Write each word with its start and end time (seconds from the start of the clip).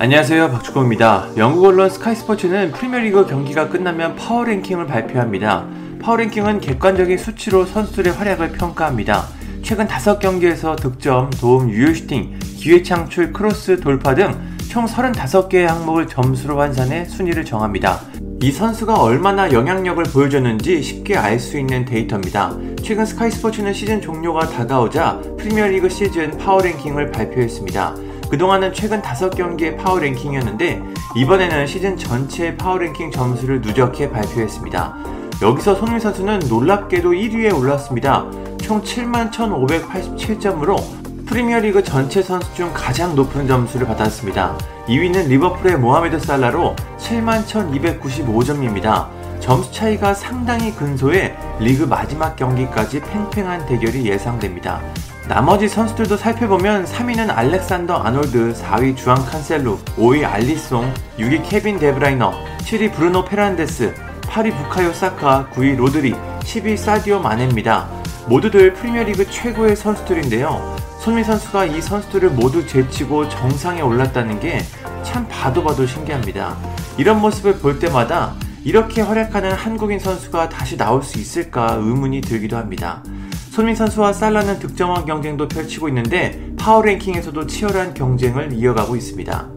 안녕하세요 0.00 0.50
박주공입니다. 0.52 1.28
영국 1.36 1.66
언론 1.66 1.90
스카이스포츠는 1.90 2.72
프리미어리그 2.72 3.26
경기가 3.26 3.68
끝나면 3.68 4.16
파워랭킹을 4.16 4.86
발표합니다. 4.86 5.66
파워랭킹은 6.00 6.60
객관적인 6.60 7.18
수치로 7.18 7.66
선수들의 7.66 8.14
활약을 8.14 8.52
평가합니다. 8.52 9.26
최근 9.62 9.86
5경기에서 9.86 10.80
득점, 10.80 11.28
도움, 11.38 11.68
유효슈팅, 11.68 12.38
기회 12.56 12.82
창출, 12.82 13.30
크로스, 13.30 13.80
돌파 13.80 14.14
등 14.14 14.50
총 14.70 14.86
35개의 14.86 15.66
항목을 15.66 16.06
점수로 16.06 16.60
환산해 16.60 17.06
순위를 17.06 17.44
정합니다. 17.44 18.02
이 18.40 18.52
선수가 18.52 19.02
얼마나 19.02 19.50
영향력을 19.52 20.04
보여줬는지 20.04 20.80
쉽게 20.80 21.16
알 21.16 21.40
수 21.40 21.58
있는 21.58 21.84
데이터입니다. 21.84 22.56
최근 22.80 23.04
스카이스포츠는 23.04 23.72
시즌 23.72 24.00
종료가 24.00 24.48
다가오자 24.48 25.20
프리미어리그 25.38 25.88
시즌 25.88 26.38
파워랭킹을 26.38 27.10
발표했습니다. 27.10 28.09
그동안은 28.30 28.72
최근 28.72 29.02
5경기의 29.02 29.76
파워 29.76 29.98
랭킹이었는데 29.98 30.82
이번에는 31.16 31.66
시즌 31.66 31.96
전체의 31.96 32.56
파워 32.56 32.78
랭킹 32.78 33.10
점수를 33.10 33.60
누적해 33.60 34.10
발표했습니다. 34.10 34.94
여기서 35.42 35.74
손흥민 35.74 35.98
선수는 35.98 36.38
놀랍게도 36.48 37.10
1위에 37.10 37.58
올랐습니다. 37.58 38.26
총 38.62 38.80
71,587점으로 38.82 40.80
프리미어리그 41.26 41.82
전체 41.82 42.22
선수 42.22 42.54
중 42.54 42.70
가장 42.72 43.16
높은 43.16 43.48
점수를 43.48 43.88
받았습니다. 43.88 44.56
2위는 44.86 45.26
리버풀의 45.26 45.78
모하메드 45.78 46.20
살라로 46.20 46.76
71,295점입니다. 46.98 49.08
점수 49.40 49.72
차이가 49.72 50.14
상당히 50.14 50.72
근소해 50.72 51.34
리그 51.58 51.84
마지막 51.84 52.36
경기까지 52.36 53.00
팽팽한 53.00 53.66
대결이 53.66 54.06
예상됩니다. 54.06 54.80
나머지 55.28 55.68
선수들도 55.68 56.16
살펴보면 56.16 56.84
3위는 56.84 57.30
알렉산더 57.30 57.94
아놀드, 57.94 58.54
4위 58.54 58.96
주앙 58.96 59.16
칸셀루, 59.24 59.78
5위 59.96 60.24
알리송, 60.24 60.92
6위 61.18 61.48
케빈 61.48 61.78
데브라이너, 61.78 62.32
7위 62.58 62.92
브루노 62.92 63.24
페르난데스, 63.24 63.94
8위 64.22 64.56
부카요 64.56 64.92
사카, 64.92 65.48
9위 65.52 65.76
로드리, 65.76 66.14
10위 66.40 66.76
사디오 66.76 67.20
마네입니다. 67.20 67.88
모두들 68.26 68.74
프리미어리그 68.74 69.30
최고의 69.30 69.76
선수들인데요. 69.76 70.76
손흥민 71.00 71.24
선수가 71.24 71.64
이 71.66 71.80
선수들을 71.80 72.30
모두 72.30 72.66
제치고 72.66 73.28
정상에 73.28 73.80
올랐다는 73.80 74.40
게 74.40 74.60
참 75.02 75.26
봐도 75.28 75.62
봐도 75.62 75.86
신기합니다. 75.86 76.56
이런 76.96 77.20
모습을 77.20 77.58
볼 77.58 77.78
때마다 77.78 78.34
이렇게 78.64 79.00
활약하는 79.00 79.52
한국인 79.52 79.98
선수가 79.98 80.48
다시 80.48 80.76
나올 80.76 81.02
수 81.02 81.18
있을까 81.18 81.74
의문이 81.80 82.20
들기도 82.20 82.56
합니다. 82.56 83.02
손흥민 83.50 83.74
선수와 83.74 84.12
살라는 84.12 84.58
득점왕 84.58 85.06
경쟁도 85.06 85.48
펼치고 85.48 85.88
있는데 85.88 86.52
파워 86.58 86.82
랭킹에서도 86.82 87.46
치열한 87.46 87.94
경쟁을 87.94 88.52
이어가고 88.52 88.96
있습니다. 88.96 89.48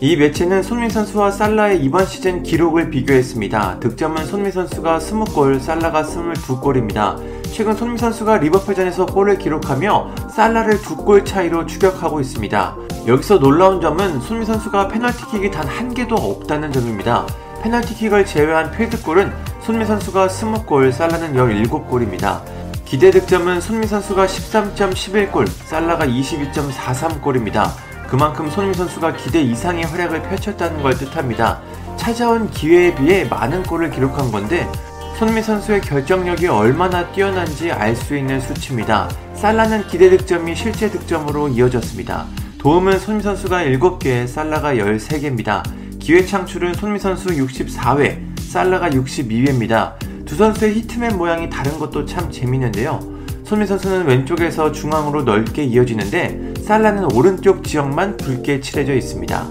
이 0.00 0.16
매체는 0.16 0.62
손민 0.62 0.90
선수와 0.90 1.30
살라의 1.30 1.82
이번 1.82 2.06
시즌 2.06 2.42
기록을 2.42 2.90
비교했습니다. 2.90 3.80
득점은 3.80 4.26
손민 4.26 4.52
선수가 4.52 4.98
20골, 4.98 5.60
살라가 5.60 6.02
22골입니다. 6.02 7.16
최근 7.52 7.74
손민 7.74 7.96
선수가 7.96 8.38
리버풀전에서 8.38 9.06
골을 9.06 9.38
기록하며 9.38 10.28
살라를 10.34 10.80
두골 10.82 11.24
차이로 11.24 11.66
추격하고 11.66 12.20
있습니다. 12.20 12.76
여기서 13.06 13.38
놀라운 13.38 13.80
점은 13.80 14.20
손민 14.20 14.46
선수가 14.46 14.88
페널티킥이 14.88 15.50
단 15.50 15.68
한 15.68 15.94
개도 15.94 16.16
없다는 16.16 16.72
점입니다. 16.72 17.26
페널티킥을 17.64 18.26
제외한 18.26 18.70
필드골은 18.72 19.32
손민 19.62 19.86
선수가 19.86 20.28
20골, 20.28 20.92
살라는 20.92 21.32
17골입니다. 21.32 22.42
기대 22.84 23.10
득점은 23.10 23.62
손민 23.62 23.88
선수가 23.88 24.26
13.11골, 24.26 25.48
살라가 25.48 26.06
22.43골입니다. 26.06 27.70
그만큼 28.06 28.50
손민 28.50 28.74
선수가 28.74 29.16
기대 29.16 29.40
이상의 29.40 29.84
활약을 29.84 30.22
펼쳤다는 30.24 30.82
걸 30.82 30.94
뜻합니다. 30.94 31.62
찾아온 31.96 32.50
기회에 32.50 32.94
비해 32.96 33.24
많은 33.24 33.62
골을 33.62 33.90
기록한 33.90 34.30
건데 34.30 34.70
손민 35.18 35.42
선수의 35.42 35.80
결정력이 35.80 36.48
얼마나 36.48 37.10
뛰어난지 37.12 37.72
알 37.72 37.96
수 37.96 38.14
있는 38.14 38.42
수치입니다. 38.42 39.08
살라는 39.36 39.86
기대 39.86 40.10
득점이 40.10 40.54
실제 40.54 40.90
득점으로 40.90 41.48
이어졌습니다. 41.48 42.26
도움은 42.58 42.98
손민 42.98 43.22
선수가 43.22 43.64
7개, 43.64 44.26
살라가 44.26 44.74
13개입니다. 44.74 45.62
기회 46.04 46.22
창출은 46.22 46.74
손민 46.74 47.00
선수 47.00 47.28
64회, 47.30 48.38
살라가 48.38 48.90
62회입니다. 48.90 49.94
두 50.26 50.36
선수의 50.36 50.74
히트맨 50.74 51.16
모양이 51.16 51.48
다른 51.48 51.78
것도 51.78 52.04
참 52.04 52.30
재밌는데요. 52.30 53.00
손흥민 53.42 53.66
선수는 53.66 54.04
왼쪽에서 54.04 54.70
중앙으로 54.70 55.22
넓게 55.22 55.64
이어지는데 55.64 56.62
살라는 56.62 57.10
오른쪽 57.14 57.64
지역만 57.64 58.18
붉게 58.18 58.60
칠해져 58.60 58.92
있습니다. 58.92 59.46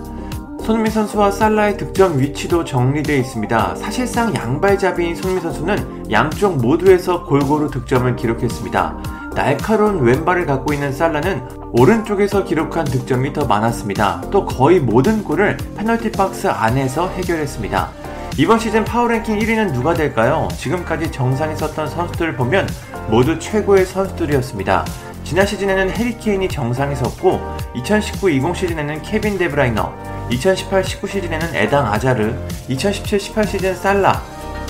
손흥민 0.63 0.91
선수와 0.91 1.31
살라의 1.31 1.75
득점 1.77 2.19
위치도 2.19 2.65
정리되어 2.65 3.17
있습니다. 3.17 3.75
사실상 3.75 4.35
양발잡이인 4.35 5.15
손흥민 5.15 5.41
선수는 5.41 6.11
양쪽 6.11 6.57
모두에서 6.57 7.25
골고루 7.25 7.71
득점을 7.71 8.15
기록했습니다. 8.15 9.22
날카로운 9.35 10.01
왼발을 10.03 10.45
갖고 10.45 10.73
있는 10.73 10.91
살라는 10.91 11.41
오른쪽에서 11.71 12.43
기록한 12.43 12.85
득점이 12.85 13.33
더 13.33 13.45
많았습니다. 13.45 14.21
또 14.31 14.45
거의 14.45 14.79
모든 14.79 15.23
골을 15.23 15.57
페널티 15.75 16.11
박스 16.11 16.47
안에서 16.47 17.09
해결했습니다. 17.09 17.89
이번 18.37 18.59
시즌 18.59 18.83
파워랭킹 18.85 19.39
1위는 19.39 19.73
누가 19.73 19.93
될까요? 19.93 20.47
지금까지 20.57 21.11
정상에 21.11 21.55
섰던 21.55 21.87
선수들을 21.87 22.35
보면 22.35 22.67
모두 23.09 23.37
최고의 23.39 23.85
선수들이었습니다. 23.85 24.85
지난 25.23 25.45
시즌에는 25.45 25.89
해리 25.89 26.18
케인이 26.18 26.47
정상에 26.49 26.93
섰고 26.95 27.39
2019-20 27.75 28.55
시즌에는 28.55 29.01
케빈 29.01 29.37
데브라이너, 29.37 29.93
2018-19 30.31 31.07
시즌에는 31.07 31.55
에덴 31.55 31.91
아자르, 31.91 32.33
2017-18 32.69 33.47
시즌 33.47 33.75
살라, 33.75 34.21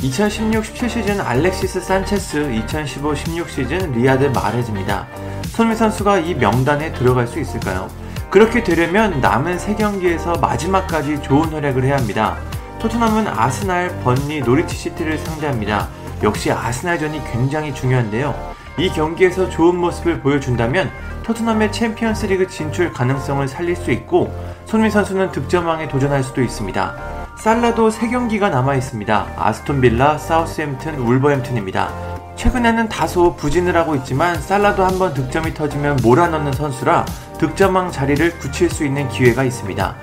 2016-17 0.03 0.89
시즌 0.89 1.21
알렉시스 1.21 1.79
산체스, 1.79 2.39
2015-16 2.67 3.47
시즌 3.47 3.91
리아드 3.93 4.25
마레즈입니다. 4.25 5.07
손흥민 5.47 5.75
선수가 5.75 6.19
이 6.19 6.35
명단에 6.35 6.91
들어갈 6.91 7.25
수 7.25 7.39
있을까요? 7.39 7.87
그렇게 8.29 8.63
되려면 8.63 9.21
남은 9.21 9.57
3경기에서 9.57 10.39
마지막까지 10.41 11.21
좋은 11.21 11.53
활약을 11.53 11.85
해야 11.85 11.95
합니다. 11.95 12.37
토트넘은 12.79 13.27
아스날, 13.27 13.97
번리, 14.03 14.41
노리치 14.41 14.75
시티를 14.75 15.17
상대합니다. 15.19 15.87
역시 16.21 16.51
아스날전이 16.51 17.21
굉장히 17.31 17.73
중요한데요. 17.73 18.53
이 18.77 18.89
경기에서 18.89 19.49
좋은 19.49 19.77
모습을 19.77 20.19
보여준다면 20.19 20.91
토트넘의 21.23 21.71
챔피언스 21.71 22.25
리그 22.25 22.47
진출 22.47 22.91
가능성을 22.91 23.47
살릴 23.47 23.77
수 23.77 23.91
있고 23.91 24.33
손흥민 24.65 24.91
선수는 24.91 25.31
득점왕에 25.31 25.87
도전할 25.87 26.23
수도 26.23 26.41
있습니다. 26.41 27.22
살라도 27.35 27.89
3경기가 27.89 28.49
남아 28.49 28.75
있습니다. 28.75 29.27
아스톤 29.37 29.81
빌라, 29.81 30.17
사우스햄튼, 30.17 30.99
울버햄튼입니다. 30.99 31.89
최근에는 32.35 32.89
다소 32.89 33.35
부진을 33.35 33.75
하고 33.75 33.95
있지만 33.95 34.41
살라도 34.41 34.85
한번 34.85 35.13
득점이 35.13 35.53
터지면 35.53 35.99
몰아넣는 36.01 36.53
선수라 36.53 37.05
득점왕 37.37 37.91
자리를 37.91 38.39
굳힐 38.39 38.69
수 38.69 38.85
있는 38.85 39.07
기회가 39.09 39.43
있습니다. 39.43 39.95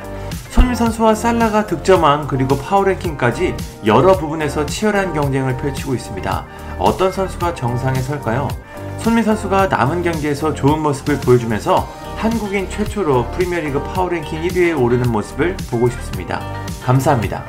손흥민 0.50 0.74
선수와 0.74 1.14
살라가 1.14 1.66
득점왕 1.66 2.26
그리고 2.28 2.56
파워랭킹까지 2.58 3.56
여러 3.86 4.18
부분에서 4.18 4.66
치열한 4.66 5.14
경쟁을 5.14 5.56
펼치고 5.56 5.94
있습니다. 5.94 6.44
어떤 6.78 7.12
선수가 7.12 7.54
정상에 7.54 8.00
설까요? 8.00 8.48
손흥민 8.98 9.24
선수가 9.24 9.68
남은 9.68 10.02
경기에서 10.02 10.52
좋은 10.52 10.80
모습을 10.80 11.20
보여주면서 11.20 11.88
한국인 12.20 12.68
최초로 12.68 13.30
프리미어리그 13.30 13.82
파워랭킹 13.82 14.42
1위에 14.42 14.78
오르는 14.78 15.10
모습을 15.10 15.56
보고 15.70 15.88
싶습니다. 15.88 16.42
감사합니다. 16.82 17.46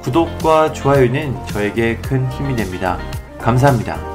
구독과 0.00 0.72
좋아요는 0.72 1.44
저에게 1.48 1.96
큰 1.96 2.30
힘이 2.30 2.54
됩니다. 2.54 3.00
감사합니다. 3.40 4.13